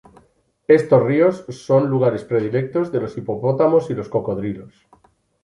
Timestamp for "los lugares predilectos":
1.83-2.91